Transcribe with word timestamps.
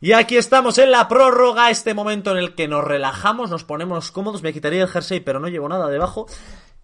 Y 0.00 0.12
aquí 0.12 0.36
estamos 0.36 0.76
en 0.78 0.90
la 0.90 1.08
prórroga, 1.08 1.70
este 1.70 1.94
momento 1.94 2.30
en 2.32 2.36
el 2.38 2.54
que 2.54 2.68
nos 2.68 2.84
relajamos, 2.84 3.50
nos 3.50 3.64
ponemos 3.64 4.10
cómodos. 4.10 4.42
Me 4.42 4.52
quitaría 4.52 4.82
el 4.82 4.88
jersey, 4.88 5.20
pero 5.20 5.40
no 5.40 5.48
llevo 5.48 5.68
nada 5.68 5.88
debajo. 5.88 6.26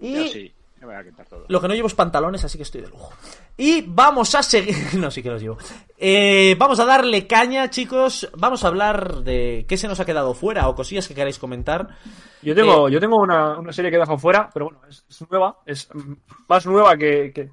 Y 0.01 0.15
Yo 0.15 0.27
sí, 0.29 0.55
me 0.81 0.87
voy 0.87 0.95
a 0.95 1.05
quitar 1.05 1.27
todo. 1.29 1.45
lo 1.47 1.61
que 1.61 1.69
no 1.69 1.75
llevo 1.75 1.89
es 1.89 1.95
pantalones, 1.95 2.43
así 2.45 2.57
que 2.57 2.63
estoy 2.65 2.81
de 2.81 2.89
lujo. 2.89 3.13
Y 3.59 3.83
vamos 3.87 4.35
a 4.35 4.43
seguir. 4.43 4.75
No, 4.99 5.11
sí 5.11 5.23
que 5.23 5.29
los 5.31 5.43
llevo. 5.43 5.59
Eh, 5.99 6.57
vamos 6.59 6.81
a 6.81 6.87
darle 6.87 7.27
caña, 7.27 7.69
chicos. 7.69 8.31
Vamos 8.37 8.65
a 8.65 8.69
hablar 8.69 9.17
de 9.23 9.67
qué 9.69 9.77
se 9.77 9.89
nos 9.89 10.01
ha 10.01 10.07
quedado 10.07 10.33
fuera 10.33 10.67
o 10.69 10.75
cosillas 10.75 11.07
que 11.07 11.15
queráis 11.15 11.39
comentar. 11.39 11.89
Yo 12.41 12.55
tengo, 12.55 12.89
Eh, 12.89 12.93
yo 12.93 12.99
tengo 12.99 13.17
una, 13.19 13.59
una 13.59 13.73
serie 13.75 13.91
que 13.91 13.99
he 13.99 14.01
dejado 14.01 14.19
fuera, 14.19 14.49
pero 14.53 14.67
bueno, 14.71 14.81
es, 14.89 15.05
es 15.09 15.31
nueva, 15.31 15.59
es 15.67 15.89
más 16.49 16.65
nueva 16.67 16.97
que, 16.97 17.31
que- 17.35 17.51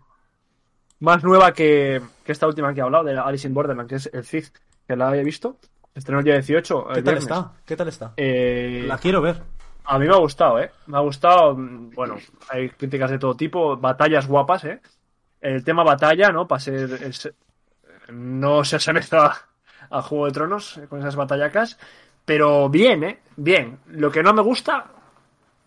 más 1.02 1.22
nueva 1.24 1.52
que, 1.54 2.02
que 2.26 2.32
esta 2.32 2.48
última 2.48 2.74
que 2.74 2.80
he 2.80 2.84
hablado, 2.84 3.04
de 3.04 3.18
Alice 3.18 3.48
in 3.48 3.54
Borderland, 3.54 3.88
que 3.90 3.96
es 3.96 4.10
el 4.12 4.26
Cid, 4.26 4.46
que 4.90 4.96
la 4.96 5.16
he 5.16 5.24
visto. 5.24 5.58
Estrenó 5.94 6.20
el 6.20 6.26
día 6.26 6.34
18. 6.34 6.86
¿Qué 6.88 6.94
tal 6.96 7.04
viernes. 7.04 7.24
está? 7.24 7.52
¿Qué 7.64 7.76
tal 7.76 7.88
está? 7.90 8.14
Eh, 8.18 8.86
La 8.88 8.98
quiero 8.98 9.22
ver. 9.22 9.40
a 9.86 10.00
mí 10.00 10.08
me 10.08 10.14
ha 10.16 10.18
gustado, 10.18 10.60
¿eh? 10.60 10.72
Me 10.88 10.98
ha 10.98 11.02
gustado, 11.02 11.56
bueno, 11.56 12.16
hay 12.50 12.70
críticas 12.70 13.12
de 13.12 13.20
todo 13.20 13.36
tipo, 13.36 13.78
batallas 13.78 14.28
guapas, 14.28 14.66
¿eh? 14.66 14.82
El 15.42 15.64
tema 15.64 15.84
batalla, 15.84 16.32
¿no? 16.32 16.48
Para 16.48 16.60
ser... 16.60 16.92
es- 17.04 17.32
no 18.12 18.64
se 18.64 18.78
asemeja 18.78 19.46
a, 19.92 20.02
Juego 20.02 20.26
de 20.26 20.32
Tronos 20.32 20.78
eh, 20.78 20.88
con 20.88 21.00
esas 21.00 21.16
batallacas, 21.16 21.78
pero 22.26 22.68
bien, 22.68 23.04
¿eh? 23.04 23.20
Bien. 23.36 23.78
Lo 23.90 24.10
que 24.10 24.24
no 24.24 24.34
me 24.34 24.42
gusta 24.42 24.86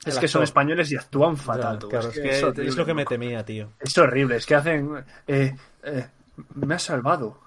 es 0.05 0.19
que 0.19 0.27
son 0.27 0.43
españoles 0.43 0.91
y 0.91 0.97
actúan 0.97 1.37
fatal. 1.37 1.75
Ya, 1.75 1.79
tú. 1.79 1.89
claro, 1.89 2.09
es, 2.09 2.19
que 2.19 2.71
lo 2.77 2.85
que 2.85 2.95
me 2.95 3.05
temía, 3.05 3.45
tío. 3.45 3.71
Es 3.79 3.97
horrible, 3.97 4.35
es 4.37 4.47
que 4.47 4.57
hacen... 4.57 5.05
eh, 5.29 5.55
eh, 5.85 6.07
me 6.57 6.75
has 6.75 6.83
salvado. 6.83 7.39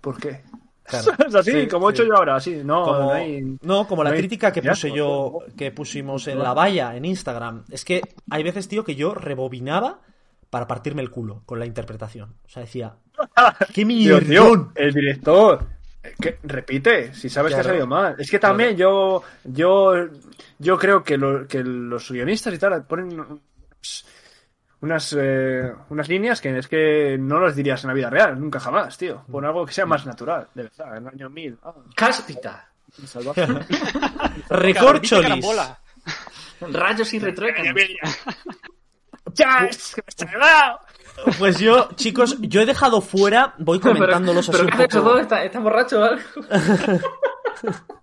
¿Por 0.00 0.20
qué? 0.20 0.44
Claro. 0.84 1.12
es 1.28 1.34
así, 1.34 1.50
Sí, 1.52 1.66
como 1.68 1.88
he 1.88 1.92
hecho 1.92 2.04
yo 2.04 2.14
ahora, 2.16 2.36
así. 2.36 2.60
No, 2.64 2.84
como, 2.84 2.98
no 3.00 3.10
hay... 3.12 3.56
no, 3.62 3.86
como 3.86 4.04
la 4.04 4.10
hay 4.10 4.18
crítica 4.18 4.52
que 4.52 4.62
puse 4.62 4.92
yo, 4.92 5.38
que 5.56 5.70
pusimos 5.70 6.26
en 6.28 6.38
la 6.38 6.52
valla, 6.54 6.94
en 6.96 7.04
Instagram. 7.04 7.64
Es 7.70 7.84
que 7.84 8.02
hay 8.30 8.42
veces, 8.42 8.68
tío, 8.68 8.84
que 8.84 8.94
yo 8.94 9.14
rebobinaba 9.14 10.00
para 10.50 10.66
partirme 10.66 11.02
el 11.02 11.10
culo 11.10 11.42
con 11.46 11.58
la 11.58 11.66
interpretación. 11.66 12.34
O 12.44 12.48
sea, 12.48 12.62
decía, 12.62 12.96
¡qué 13.72 13.84
mierda! 13.86 14.70
el 14.74 14.92
director. 14.92 15.66
que- 16.20 16.38
repite, 16.42 17.14
si 17.14 17.28
sabes 17.30 17.54
que 17.54 17.60
ha 17.60 17.64
salido 17.64 17.86
mal. 17.86 18.14
Es 18.18 18.30
que 18.30 18.38
también 18.38 18.76
yo, 18.76 19.22
yo, 19.44 19.94
yo 20.58 20.78
creo 20.78 21.02
que, 21.02 21.16
lo- 21.16 21.46
que 21.48 21.64
los 21.64 22.10
guionistas 22.10 22.52
y 22.54 22.58
tal 22.58 22.84
ponen 22.86 23.40
unas, 24.80 25.14
eh, 25.18 25.72
unas 25.88 26.08
líneas 26.08 26.40
que 26.40 26.56
es 26.58 26.68
que 26.68 27.16
no 27.18 27.40
las 27.40 27.56
dirías 27.56 27.82
en 27.84 27.88
la 27.88 27.94
vida 27.94 28.10
real, 28.10 28.38
nunca 28.38 28.60
jamás, 28.60 28.96
tío. 28.98 29.24
Pon 29.30 29.44
algo 29.44 29.64
que 29.64 29.72
sea 29.72 29.86
más 29.86 30.04
natural, 30.06 30.48
de 30.54 30.64
verdad, 30.64 30.96
en 30.96 31.06
el 31.06 31.08
año 31.08 31.30
1000. 31.30 31.58
Ah, 31.62 31.74
Cáspita. 31.94 32.68
salvaje. 33.06 33.46
Recorcholis. 34.50 35.46
Rayos 36.60 37.12
y 37.14 37.18
retruécanos. 37.18 37.74
¡Ya! 39.34 39.66
¡Es 39.68 39.94
que 39.94 40.02
me 40.02 40.08
he 40.08 40.32
salvado! 40.32 40.80
Pues 41.38 41.58
yo, 41.58 41.90
chicos, 41.94 42.36
yo 42.40 42.60
he 42.60 42.66
dejado 42.66 43.00
fuera, 43.00 43.54
voy 43.58 43.78
comentándolos 43.80 44.48
así 44.48 44.58
pero, 44.58 44.64
un 44.64 44.70
¿qué 44.70 44.76
hace 44.76 44.84
eso, 44.86 44.98
poco. 44.98 45.14
Bob? 45.14 45.22
¿Está, 45.22 45.44
está 45.44 45.60
borracho 45.60 46.00
o 46.00 46.04
algo? 46.04 46.22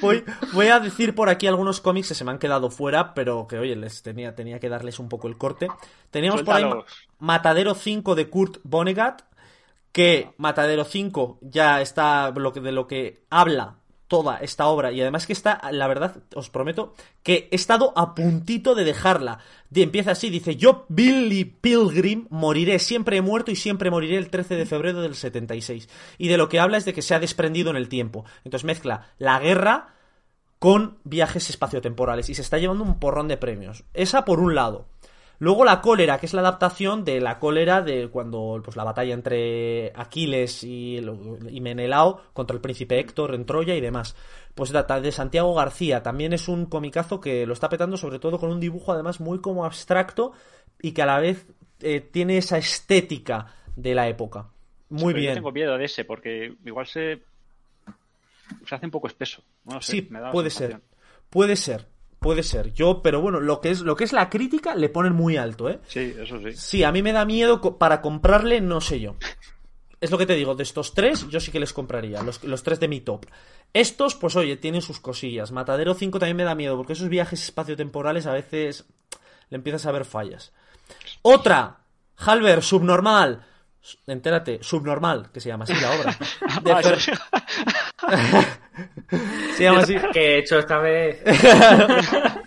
Voy, 0.00 0.24
voy 0.52 0.66
a 0.68 0.80
decir 0.80 1.14
por 1.14 1.28
aquí 1.28 1.46
algunos 1.46 1.80
cómics 1.80 2.08
que 2.08 2.14
se 2.14 2.24
me 2.24 2.30
han 2.30 2.38
quedado 2.38 2.70
fuera, 2.70 3.14
pero 3.14 3.46
que, 3.46 3.58
oye, 3.58 3.76
les 3.76 4.02
tenía, 4.02 4.34
tenía 4.34 4.58
que 4.60 4.68
darles 4.68 4.98
un 4.98 5.08
poco 5.08 5.28
el 5.28 5.36
corte. 5.36 5.68
Teníamos 6.10 6.42
por 6.42 6.54
ahí. 6.56 6.62
Matadero 7.18 7.74
5 7.74 8.14
de 8.14 8.28
Kurt 8.30 8.58
Vonnegut, 8.64 9.22
que 9.92 10.32
Matadero 10.38 10.84
5 10.84 11.38
ya 11.42 11.80
está 11.80 12.30
lo 12.30 12.52
que- 12.52 12.60
de 12.60 12.72
lo 12.72 12.86
que 12.86 13.24
habla 13.30 13.76
toda 14.08 14.38
esta 14.38 14.66
obra 14.66 14.92
y 14.92 15.00
además 15.00 15.26
que 15.26 15.32
está, 15.32 15.60
la 15.72 15.86
verdad, 15.86 16.16
os 16.34 16.50
prometo 16.50 16.94
que 17.22 17.48
he 17.50 17.56
estado 17.56 17.92
a 17.96 18.14
puntito 18.14 18.74
de 18.74 18.84
dejarla. 18.84 19.38
Y 19.72 19.82
empieza 19.82 20.12
así, 20.12 20.30
dice, 20.30 20.56
yo 20.56 20.86
Billy 20.88 21.44
Pilgrim 21.44 22.26
moriré, 22.30 22.78
siempre 22.78 23.16
he 23.16 23.22
muerto 23.22 23.50
y 23.50 23.56
siempre 23.56 23.90
moriré 23.90 24.18
el 24.18 24.30
13 24.30 24.56
de 24.56 24.66
febrero 24.66 25.02
del 25.02 25.14
76. 25.14 25.88
Y 26.18 26.28
de 26.28 26.36
lo 26.36 26.48
que 26.48 26.60
habla 26.60 26.76
es 26.76 26.84
de 26.84 26.92
que 26.92 27.02
se 27.02 27.14
ha 27.14 27.20
desprendido 27.20 27.70
en 27.70 27.76
el 27.76 27.88
tiempo. 27.88 28.24
Entonces 28.44 28.64
mezcla 28.64 29.08
la 29.18 29.38
guerra 29.40 29.94
con 30.58 30.98
viajes 31.04 31.50
espaciotemporales 31.50 32.30
y 32.30 32.34
se 32.34 32.42
está 32.42 32.58
llevando 32.58 32.84
un 32.84 32.98
porrón 32.98 33.28
de 33.28 33.36
premios. 33.36 33.84
Esa 33.92 34.24
por 34.24 34.40
un 34.40 34.54
lado. 34.54 34.86
Luego 35.38 35.64
la 35.64 35.80
cólera, 35.80 36.18
que 36.18 36.26
es 36.26 36.34
la 36.34 36.40
adaptación 36.42 37.04
de 37.04 37.20
la 37.20 37.38
cólera 37.38 37.82
de 37.82 38.08
cuando 38.08 38.60
pues 38.64 38.76
la 38.76 38.84
batalla 38.84 39.14
entre 39.14 39.92
Aquiles 39.94 40.62
y, 40.64 40.98
y 41.50 41.60
Menelao 41.60 42.22
contra 42.32 42.54
el 42.54 42.60
príncipe 42.60 42.98
Héctor 42.98 43.34
en 43.34 43.44
Troya 43.44 43.74
y 43.74 43.80
demás. 43.80 44.16
Pues 44.54 44.70
data 44.70 45.00
de 45.00 45.10
Santiago 45.10 45.52
García, 45.54 46.02
también 46.02 46.32
es 46.32 46.48
un 46.48 46.66
comicazo 46.66 47.20
que 47.20 47.46
lo 47.46 47.52
está 47.54 47.68
petando 47.68 47.96
sobre 47.96 48.20
todo 48.20 48.38
con 48.38 48.50
un 48.50 48.60
dibujo 48.60 48.92
además 48.92 49.20
muy 49.20 49.40
como 49.40 49.64
abstracto 49.64 50.32
y 50.80 50.92
que 50.92 51.02
a 51.02 51.06
la 51.06 51.18
vez 51.18 51.46
eh, 51.80 52.00
tiene 52.00 52.38
esa 52.38 52.56
estética 52.58 53.46
de 53.74 53.94
la 53.94 54.08
época. 54.08 54.50
Muy 54.90 55.12
Pero 55.12 55.16
Yo 55.18 55.20
bien. 55.22 55.34
tengo 55.34 55.50
miedo 55.52 55.76
de 55.76 55.84
ese 55.86 56.04
porque 56.04 56.54
igual 56.64 56.86
se. 56.86 57.22
Se 58.66 58.74
hace 58.74 58.84
un 58.86 58.92
poco 58.92 59.08
espeso. 59.08 59.42
No 59.64 59.80
sé, 59.80 59.92
Sí, 59.92 60.06
me 60.10 60.20
da 60.20 60.30
puede 60.30 60.50
ser. 60.50 60.80
Puede 61.30 61.56
ser. 61.56 61.88
Puede 62.24 62.42
ser. 62.42 62.72
Yo, 62.72 63.02
pero 63.02 63.20
bueno, 63.20 63.38
lo 63.38 63.60
que 63.60 63.70
es 63.70 63.80
lo 63.82 63.94
que 63.96 64.04
es 64.04 64.12
la 64.14 64.30
crítica 64.30 64.74
le 64.74 64.88
ponen 64.88 65.12
muy 65.12 65.36
alto, 65.36 65.68
¿eh? 65.68 65.78
Sí, 65.86 66.14
eso 66.18 66.40
sí. 66.40 66.52
Sí, 66.54 66.82
a 66.82 66.90
mí 66.90 67.02
me 67.02 67.12
da 67.12 67.26
miedo 67.26 67.60
co- 67.60 67.76
para 67.76 68.00
comprarle, 68.00 68.62
no 68.62 68.80
sé 68.80 68.98
yo. 68.98 69.16
Es 70.00 70.10
lo 70.10 70.16
que 70.16 70.24
te 70.24 70.34
digo, 70.34 70.54
de 70.54 70.62
estos 70.62 70.94
tres, 70.94 71.28
yo 71.28 71.38
sí 71.38 71.50
que 71.52 71.60
les 71.60 71.74
compraría, 71.74 72.22
los, 72.22 72.42
los 72.42 72.62
tres 72.62 72.80
de 72.80 72.88
mi 72.88 73.00
top. 73.02 73.26
Estos, 73.74 74.14
pues 74.14 74.36
oye, 74.36 74.56
tienen 74.56 74.80
sus 74.80 75.00
cosillas. 75.00 75.52
Matadero 75.52 75.92
5 75.94 76.18
también 76.18 76.36
me 76.38 76.44
da 76.44 76.54
miedo, 76.54 76.76
porque 76.78 76.94
esos 76.94 77.08
viajes 77.10 77.42
espaciotemporales 77.44 78.26
a 78.26 78.32
veces 78.32 78.86
le 79.50 79.56
empiezas 79.56 79.84
a 79.84 79.92
ver 79.92 80.06
fallas. 80.06 80.52
Otra, 81.20 81.80
Halber, 82.16 82.62
subnormal. 82.62 83.44
Entérate, 84.06 84.60
subnormal, 84.62 85.30
que 85.30 85.40
se 85.40 85.50
llama 85.50 85.64
así 85.64 85.74
la 85.74 85.90
obra. 85.90 86.18
De 86.62 86.72
Ah, 86.72 86.80
Fer-. 86.82 87.18
Se 89.56 89.64
llama 89.64 89.80
así. 89.80 89.96
¿Qué 90.12 90.34
he 90.34 90.38
hecho 90.38 90.58
esta 90.58 90.78
vez? 90.78 91.22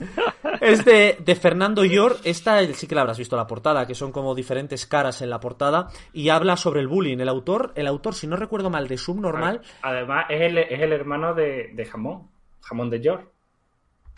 Es 0.60 0.84
de, 0.84 1.18
de 1.20 1.36
Fernando 1.36 1.86
Yor. 1.86 2.18
Esta 2.24 2.66
sí 2.74 2.88
que 2.88 2.96
la 2.96 3.02
habrás 3.02 3.18
visto 3.18 3.36
la 3.38 3.48
portada, 3.48 3.86
que 3.86 3.96
son 3.96 4.12
como 4.12 4.34
diferentes 4.34 4.86
caras 4.86 5.22
en 5.22 5.30
la 5.30 5.40
portada. 5.40 5.90
Y 6.14 6.30
habla 6.30 6.58
sobre 6.58 6.82
el 6.82 6.88
bullying. 6.88 7.20
El 7.20 7.30
autor, 7.30 7.74
el 7.76 7.88
autor, 7.88 8.16
si 8.16 8.28
no 8.28 8.36
recuerdo 8.36 8.70
mal, 8.70 8.88
de 8.88 8.98
Subnormal. 8.98 9.62
Además, 9.82 10.26
es 10.30 10.42
el, 10.42 10.58
es 10.58 10.82
el 10.82 10.94
hermano 10.94 11.34
de, 11.34 11.72
de 11.74 11.86
Jamón. 11.86 12.30
Jamón 12.62 12.90
de 12.90 13.00
George. 13.00 13.28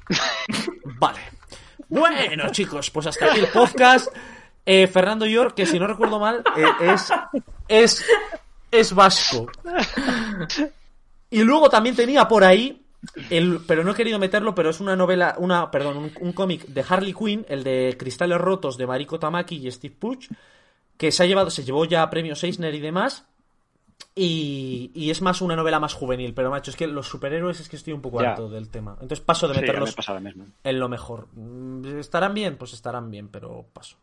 Vale. 1.00 1.20
Bueno, 1.88 2.50
chicos, 2.52 2.90
pues 2.92 3.08
hasta 3.08 3.26
aquí 3.26 3.40
el 3.40 3.48
podcast. 3.48 4.16
Eh, 4.66 4.88
Fernando 4.88 5.26
Yor, 5.26 5.56
que 5.56 5.66
si 5.66 5.80
no 5.80 5.88
recuerdo 5.88 6.20
mal, 6.20 6.44
eh, 6.56 6.94
es, 6.94 7.12
es, 7.68 8.06
es 8.72 8.94
vasco. 8.94 9.48
Y 11.29 11.44
luego 11.44 11.69
también 11.69 11.95
tenía 11.95 12.28
por 12.28 12.44
ahí, 12.44 12.85
el, 13.29 13.59
pero 13.67 13.84
no 13.84 13.91
he 13.91 13.95
querido 13.95 14.19
meterlo, 14.19 14.56
pero 14.56 14.69
es 14.69 14.79
una 14.79 14.95
novela, 14.95 15.35
una, 15.38 15.69
perdón, 15.72 15.97
un, 15.97 16.12
un 16.19 16.34
cómic 16.34 16.66
de 16.67 16.84
Harley 16.88 17.13
Quinn, 17.13 17.45
el 17.50 17.63
de 17.63 17.95
Cristales 17.97 18.40
Rotos 18.40 18.78
de 18.78 18.88
Mariko 18.88 19.19
Tamaki 19.19 19.56
y 19.68 19.72
Steve 19.72 19.95
Puch, 19.97 20.28
que 20.97 21.12
se 21.12 21.23
ha 21.23 21.25
llevado, 21.25 21.50
se 21.50 21.63
llevó 21.63 21.85
ya 21.85 22.09
premios 22.09 22.44
Eisner 22.44 22.73
y 22.73 22.79
demás. 22.79 23.25
Y, 24.16 24.91
y 24.94 25.12
es 25.12 25.22
más 25.22 25.41
una 25.41 25.56
novela 25.56 25.79
más 25.79 25.94
juvenil, 25.94 26.34
pero 26.34 26.50
macho, 26.50 26.72
es 26.72 26.78
que 26.78 26.88
los 26.88 27.07
superhéroes 27.07 27.59
es 27.59 27.69
que 27.69 27.75
estoy 27.75 27.94
un 27.94 28.01
poco 28.01 28.22
Ya. 28.22 28.31
harto 28.31 28.50
del 28.50 28.69
tema. 28.69 28.94
Entonces 28.94 29.22
paso 29.22 29.47
de 29.47 29.53
Sí, 29.53 29.62
me 29.62 29.68
meterlos 29.68 29.95
en 30.63 30.79
lo 30.79 30.89
mejor. 30.89 31.28
Mm, 31.34 32.00
¿Estarán 32.00 32.34
bien? 32.34 32.57
Pues 32.57 32.73
estarán 32.73 33.12
bien, 33.12 33.29
pero 33.29 33.68
paso. 33.72 33.97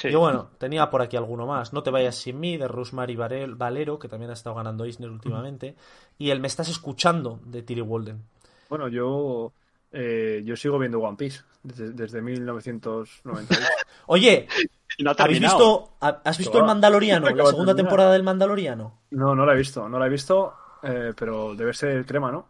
Sí. 0.00 0.08
Y 0.08 0.14
bueno, 0.14 0.48
tenía 0.56 0.88
por 0.88 1.02
aquí 1.02 1.16
alguno 1.18 1.46
más. 1.46 1.74
No 1.74 1.82
te 1.82 1.90
vayas 1.90 2.14
sin 2.16 2.40
mí, 2.40 2.56
de 2.56 2.66
Rosemary 2.68 3.16
Valero, 3.16 3.98
que 3.98 4.08
también 4.08 4.30
ha 4.30 4.34
estado 4.34 4.56
ganando 4.56 4.84
Eisner 4.84 5.10
últimamente. 5.10 5.76
Y 6.16 6.30
el 6.30 6.40
Me 6.40 6.46
estás 6.46 6.68
escuchando, 6.70 7.38
de 7.44 7.62
Tilly 7.62 7.82
Walden. 7.82 8.22
Bueno, 8.70 8.88
yo, 8.88 9.52
eh, 9.92 10.40
yo 10.44 10.56
sigo 10.56 10.78
viendo 10.78 11.00
One 11.00 11.18
Piece 11.18 11.42
desde, 11.62 11.90
desde 11.90 12.22
1998. 12.22 13.48
Oye, 14.06 14.48
Y 14.96 15.02
no 15.04 15.10
ha 15.10 15.14
¿habéis 15.18 15.40
visto, 15.40 15.92
ha- 16.00 16.22
¿has 16.24 16.38
visto 16.38 16.56
el 16.58 16.64
Mandaloriano? 16.64 17.26
La 17.28 17.44
segunda 17.46 17.72
terminar. 17.72 17.76
temporada 17.76 18.12
del 18.12 18.22
Mandaloriano. 18.22 19.00
No, 19.10 19.34
no 19.34 19.44
la 19.44 19.52
he 19.52 19.56
visto, 19.58 19.86
no 19.88 19.98
la 19.98 20.06
he 20.06 20.10
visto, 20.10 20.54
eh, 20.82 21.12
pero 21.14 21.54
debe 21.54 21.74
ser 21.74 22.06
crema, 22.06 22.32
¿no? 22.32 22.46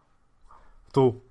Tú. 0.93 1.21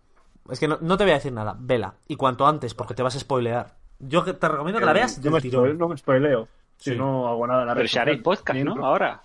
Es 0.50 0.58
que 0.60 0.68
no, 0.68 0.76
no 0.82 0.96
te 0.98 1.04
voy 1.04 1.12
a 1.12 1.16
decir 1.16 1.32
nada. 1.32 1.56
Vela. 1.58 1.94
Y 2.08 2.16
cuanto 2.16 2.46
antes, 2.46 2.74
porque 2.74 2.92
te 2.94 3.02
vas 3.02 3.16
a 3.16 3.20
spoilear. 3.20 3.79
Yo 4.00 4.24
que- 4.24 4.32
te 4.34 4.48
recomiendo 4.48 4.80
que 4.80 4.86
la 4.86 4.92
veas 4.92 5.18
no 5.18 5.22
del 5.24 5.32
me, 5.34 5.40
tirón. 5.40 5.64
spoil- 5.68 5.78
no 5.78 5.88
me 5.88 5.96
spoileo. 5.96 6.48
Si 6.78 6.90
Sí. 6.90 6.96
no 6.96 7.28
hago 7.28 7.46
nada 7.46 7.62
en 7.62 7.68
la 7.68 7.74
Pero 7.74 7.88
si 7.88 7.98
haréis 7.98 8.22
podcast, 8.22 8.58
¿no? 8.60 8.84
Ahora. 8.84 9.20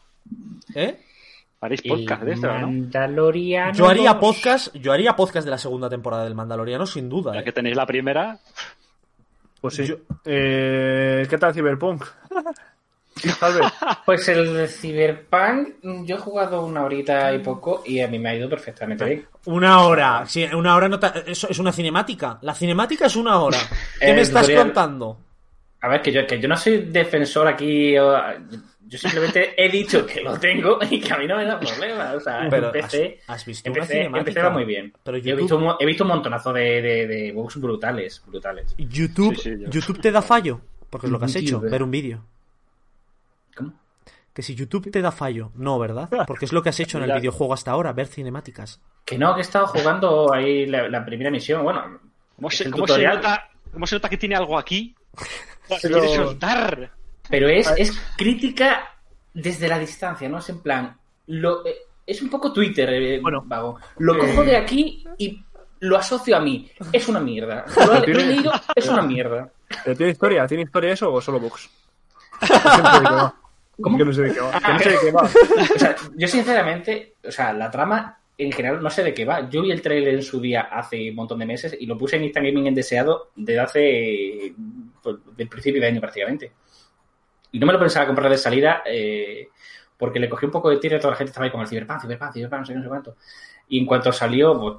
¿Eh? 0.76 1.00
Haréis 1.62 1.82
podcast 1.82 2.22
de 2.24 2.34
esto, 2.34 2.48
¿no? 2.48 2.54
Mandaloriano. 2.68 3.74
Yo 3.74 3.88
haría 3.88 4.20
podcast, 4.20 4.76
yo 4.76 4.92
haría 4.92 5.16
podcast 5.16 5.46
de 5.46 5.52
la 5.52 5.58
segunda 5.58 5.90
temporada 5.90 6.26
del 6.26 6.36
Mandaloriano, 6.36 6.86
sin 6.86 7.08
duda. 7.10 7.34
Ya 7.34 7.40
¿eh? 7.40 7.44
que 7.44 7.52
tenéis 7.54 7.76
la 7.76 7.86
primera, 7.86 8.38
Pues 9.62 9.74
sí. 9.76 9.86
Yo- 9.88 9.96
Eh, 10.26 11.26
¿Qué 11.30 11.38
tal 11.40 11.54
Cyberpunk? 11.54 12.04
Pues 14.06 14.28
el 14.30 14.68
Cyberpunk, 14.68 15.76
yo 16.06 16.16
he 16.16 16.20
jugado 16.20 16.66
una 16.66 16.84
horita 16.84 17.34
y 17.34 17.40
poco 17.40 17.84
y 17.86 18.00
a 18.00 18.08
mí 18.08 18.20
me 18.20 18.30
ha 18.30 18.36
ido 18.36 18.50
perfectamente 18.50 19.06
bien. 19.06 19.26
Una 19.46 19.82
hora. 19.82 20.24
Sí, 20.28 20.44
una 20.54 20.76
hora 20.76 20.88
no 20.90 21.00
ta- 21.00 21.14
eso 21.26 21.48
es 21.50 21.60
una 21.60 21.72
cinemática. 21.72 22.38
La 22.42 22.54
cinemática 22.54 23.06
es 23.08 23.16
una 23.16 23.40
hora. 23.40 23.58
¿Qué 24.00 24.14
me 24.14 24.22
estás 24.22 24.44
tutorial- 24.48 24.64
contando? 24.66 25.20
A 25.82 25.88
ver, 25.88 26.02
que 26.02 26.12
yo, 26.12 26.26
que 26.26 26.40
yo 26.40 26.48
no 26.48 26.58
soy 26.58 26.78
defensor 26.92 27.48
aquí. 27.48 27.98
o- 27.98 28.18
yo 28.88 29.00
simplemente 29.00 29.54
he 29.58 29.68
dicho 29.68 30.06
que 30.06 30.22
lo 30.22 30.38
tengo 30.40 30.78
y 30.90 31.00
que 31.02 31.12
a 31.14 31.18
mí 31.18 31.26
no 31.28 31.38
me 31.38 31.46
da 31.46 31.60
problema. 31.60 32.14
O 32.16 32.20
sea, 32.20 32.48
Pero 32.50 32.68
empecé, 32.68 33.20
has, 33.28 33.42
has 33.42 33.46
visto 33.46 33.70
una 33.72 33.80
empecé, 33.80 33.94
cinemática. 33.94 34.20
empecé 34.30 34.42
va 34.42 34.50
muy 34.52 34.66
bien. 34.66 34.94
Pero 35.04 35.18
Yo 35.18 35.34
he, 35.34 35.36
visto, 35.38 35.58
un 35.58 35.64
mo- 35.64 35.78
he 35.80 35.86
visto 35.86 36.04
un 36.04 36.10
montonazo 36.10 36.54
de, 36.54 36.82
de, 36.84 37.08
de 37.08 37.32
bugs 37.32 37.56
brutales. 37.60 38.22
brutales. 38.28 38.76
YouTube, 38.78 39.36
Sí, 39.36 39.42
sí, 39.42 39.56
yo- 39.60 39.70
YouTube 39.72 40.00
te 40.02 40.12
da 40.12 40.22
fallo. 40.22 40.62
Porque 40.90 41.08
es 41.08 41.12
lo 41.12 41.20
que 41.20 41.26
has 41.26 41.36
hecho, 41.36 41.54
YouTube. 41.58 41.70
ver 41.72 41.84
un 41.84 41.92
vídeo. 41.92 42.24
¿Cómo? 43.56 43.74
Que 44.34 44.42
si 44.42 44.54
YouTube 44.54 44.92
te 44.92 45.02
da 45.02 45.12
fallo. 45.12 45.52
No, 45.56 45.80
¿verdad? 45.80 46.10
Porque 46.28 46.46
es 46.46 46.52
lo 46.54 46.62
que 46.62 46.70
has 46.70 46.80
hecho 46.80 46.98
en 46.98 47.06
el 47.10 47.14
videojuego 47.20 47.54
hasta 47.54 47.72
ahora, 47.72 47.94
ver 47.94 48.08
cinemáticas. 48.08 48.82
Que 49.06 49.18
no, 49.18 49.34
que 49.34 49.40
he 49.40 49.44
estado 49.44 49.68
jugando 49.68 50.34
ahí 50.34 50.66
la, 50.66 50.90
la 50.90 51.06
primera 51.06 51.32
misión. 51.32 51.64
Bueno, 51.64 52.00
¿Cómo 52.36 52.50
se, 52.52 52.70
cómo 52.70 52.86
nota, 52.86 53.50
¿Cómo 53.72 53.88
se 53.88 53.96
nota 53.96 54.10
que 54.10 54.18
tiene 54.18 54.36
algo 54.36 54.58
aquí? 54.58 54.94
Se 55.68 55.78
Pero- 55.88 56.00
quiere 56.02 56.16
soltar. 56.16 56.92
Pero 57.30 57.48
es, 57.50 57.72
es 57.78 57.98
crítica 58.18 58.94
desde 59.34 59.68
la 59.68 59.80
distancia, 59.80 60.28
¿no? 60.30 60.38
Es 60.40 60.50
en 60.50 60.62
plan. 60.62 60.96
Lo, 61.28 61.66
eh, 61.66 61.76
es 62.06 62.22
un 62.22 62.30
poco 62.30 62.52
Twitter, 62.54 62.90
eh, 62.92 63.20
Bueno. 63.22 63.42
vago. 63.46 63.80
Lo 63.98 64.16
Eh. 64.16 64.20
cojo 64.20 64.44
de 64.44 64.58
aquí 64.58 65.04
y 65.18 65.44
lo 65.80 65.98
asocio 65.98 66.36
a 66.38 66.40
mí. 66.40 66.70
Es 66.92 67.08
una 67.08 67.20
mierda. 67.20 67.66
Lo, 67.86 67.96
he- 68.04 68.08
lo 68.14 68.20
he 68.20 68.26
leído, 68.26 68.52
es 68.76 68.88
una 68.88 69.02
mierda. 69.02 69.50
¿Pero 69.84 69.98
¿Tiene 69.98 70.12
historia? 70.12 70.46
¿Tiene 70.46 70.64
historia 70.64 70.92
eso 70.94 71.12
o 71.12 71.20
solo 71.22 71.40
box? 71.40 71.70
¿Cómo? 73.82 73.98
Que 73.98 74.06
no 74.06 74.14
sé 74.14 74.24
de 74.24 74.34
qué 74.34 75.12
va. 75.12 75.30
Yo 76.16 76.28
sinceramente, 76.28 77.16
o 77.28 77.32
sea, 77.32 77.54
la 77.54 77.70
trama 77.70 78.20
en 78.38 78.52
general 78.52 78.82
no 78.82 78.90
sé 78.90 79.04
de 79.04 79.14
qué 79.14 79.26
va. 79.26 79.50
Yo 79.50 79.62
vi 79.62 79.72
el 79.72 79.82
trailer 79.82 80.14
en 80.14 80.24
su 80.24 80.40
día 80.40 80.62
hace 80.62 81.10
un 81.10 81.16
montón 81.16 81.40
de 81.40 81.46
meses 81.46 81.76
y 81.80 81.86
lo 81.86 81.98
puse 81.98 82.18
en 82.18 82.26
Instant 82.26 82.46
Gaming 82.46 82.68
en 82.68 82.76
deseado 82.76 83.32
desde 83.36 83.60
hace 83.60 84.54
pues, 85.02 85.18
del 85.36 85.48
principio 85.48 85.82
de 85.82 85.88
año 85.88 86.02
prácticamente. 86.02 86.52
Y 87.52 87.60
no 87.60 87.68
me 87.68 87.74
lo 87.74 87.80
pensaba 87.80 88.06
comprar 88.06 88.30
de 88.30 88.38
salida 88.38 88.84
eh, 88.86 89.50
porque 89.98 90.20
le 90.20 90.30
cogí 90.30 90.46
un 90.46 90.52
poco 90.52 90.70
de 90.70 90.78
tiro 90.78 90.98
y 90.98 91.00
toda 91.00 91.12
la 91.12 91.18
gente 91.18 91.30
estaba 91.30 91.46
ahí 91.46 91.52
con 91.52 91.62
el 91.62 91.68
Cyberpunk, 91.68 92.02
Cyberpunk, 92.02 92.34
Cyberpunk, 92.34 92.60
no 92.60 92.66
sé 92.66 92.76
no 92.76 92.84
sé 92.84 92.90
cuánto. 92.90 93.16
Y 93.70 93.80
en 93.80 93.86
cuanto 93.86 94.12
salió, 94.12 94.60
pues, 94.60 94.76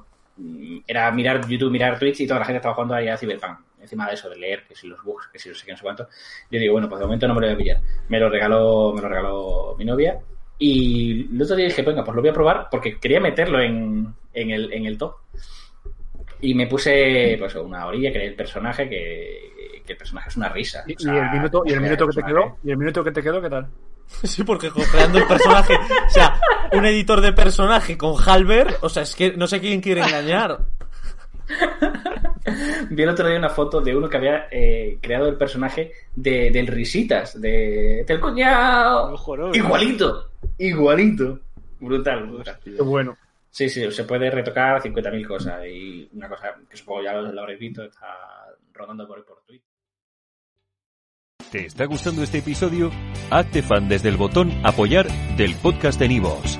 era 0.85 1.11
mirar 1.11 1.47
YouTube, 1.47 1.71
mirar 1.71 1.97
Twitch 1.97 2.21
y 2.21 2.27
toda 2.27 2.39
la 2.39 2.45
gente 2.45 2.57
estaba 2.57 2.75
jugando 2.75 2.93
ahí 2.93 3.07
a 3.07 3.17
Cyberpunk. 3.17 3.59
Encima 3.87 4.05
de 4.07 4.15
eso, 4.15 4.29
de 4.29 4.35
leer, 4.35 4.63
que 4.67 4.75
si 4.75 4.85
los 4.85 5.01
bugs, 5.01 5.29
que 5.31 5.39
si 5.39 5.47
no 5.47 5.55
sé 5.55 5.65
qué, 5.65 5.71
no 5.71 5.77
sé 5.77 5.83
cuánto. 5.83 6.09
Yo 6.51 6.59
digo, 6.59 6.73
bueno, 6.73 6.89
pues 6.89 6.99
de 6.99 7.05
momento 7.05 7.25
no 7.25 7.33
me 7.33 7.39
lo 7.39 7.47
voy 7.47 7.55
a 7.55 7.57
pillar. 7.57 7.81
Me 8.09 8.19
lo 8.19 8.29
regaló, 8.29 8.91
me 8.93 9.01
lo 9.01 9.07
regaló 9.07 9.75
mi 9.77 9.85
novia. 9.85 10.19
Y 10.59 11.33
el 11.33 11.41
otro 11.41 11.55
día 11.55 11.67
dije, 11.67 11.83
venga, 11.83 12.03
pues 12.03 12.13
lo 12.13 12.21
voy 12.21 12.29
a 12.29 12.33
probar 12.33 12.67
porque 12.69 12.99
quería 12.99 13.21
meterlo 13.21 13.61
en, 13.61 14.13
en, 14.33 14.51
el, 14.51 14.73
en 14.73 14.85
el 14.87 14.97
top. 14.97 15.15
Y 16.41 16.53
me 16.53 16.67
puse 16.67 17.37
pues 17.39 17.55
una 17.55 17.87
orilla, 17.87 18.11
creé 18.11 18.27
el 18.27 18.35
personaje, 18.35 18.89
que, 18.89 19.81
que 19.85 19.93
el 19.93 19.97
personaje 19.97 20.29
es 20.29 20.35
una 20.35 20.49
risa. 20.49 20.83
Y, 20.85 20.95
O 20.95 20.99
sea, 20.99 21.13
y 21.13 21.17
el 21.17 21.31
minuto, 21.31 21.63
y 21.65 21.71
el 21.71 21.81
minuto 21.81 22.07
que 22.07 22.21
te 22.21 22.27
quedó, 22.27 22.57
y 22.61 22.71
el 22.71 22.77
minuto 22.77 23.03
que 23.05 23.11
te 23.11 23.23
quedó, 23.23 23.41
¿qué 23.41 23.49
tal? 23.49 23.67
Sí, 24.23 24.43
porque 24.43 24.69
creando 24.69 25.19
el 25.19 25.27
personaje. 25.27 25.75
O 25.75 26.09
sea, 26.09 26.39
un 26.73 26.85
editor 26.85 27.21
de 27.21 27.33
personaje 27.33 27.97
con 27.97 28.15
Halber. 28.25 28.75
O 28.81 28.89
sea, 28.89 29.03
es 29.03 29.15
que 29.15 29.33
no 29.33 29.47
sé 29.47 29.59
quién 29.59 29.81
quiere 29.81 30.01
engañar. 30.01 30.59
Vi 32.89 33.03
el 33.03 33.09
otro 33.09 33.27
día 33.27 33.37
una 33.37 33.49
foto 33.49 33.81
de 33.81 33.95
uno 33.95 34.09
que 34.09 34.17
había 34.17 34.47
eh, 34.51 34.97
creado 35.01 35.27
el 35.27 35.35
personaje 35.35 35.91
de, 36.15 36.51
del 36.51 36.67
Risitas, 36.67 37.39
de 37.39 38.03
del 38.07 38.19
cuñado. 38.19 39.15
Igualito, 39.53 40.31
igualito. 40.57 41.39
Brutal, 41.79 42.25
brutal. 42.27 42.59
Qué 42.63 42.81
bueno. 42.81 43.17
Sí, 43.49 43.69
sí, 43.69 43.91
se 43.91 44.03
puede 44.03 44.29
retocar 44.29 44.81
50.000 44.81 45.27
cosas. 45.27 45.65
Y 45.65 46.09
una 46.13 46.29
cosa 46.29 46.55
que 46.69 46.77
supongo 46.77 47.03
ya 47.03 47.13
lo, 47.13 47.31
lo 47.31 47.41
habréis 47.41 47.59
visto, 47.59 47.83
está 47.83 48.07
rodando 48.73 49.07
por, 49.07 49.23
por 49.25 49.41
Twitter. 49.45 49.67
¿Te 51.51 51.65
está 51.65 51.85
gustando 51.85 52.23
este 52.23 52.39
episodio? 52.39 52.91
Hazte 53.29 53.61
fan 53.61 53.87
desde 53.87 54.09
el 54.09 54.17
botón 54.17 54.51
Apoyar 54.63 55.07
del 55.37 55.55
podcast 55.55 55.99
de 55.99 56.09
Nivos. 56.09 56.59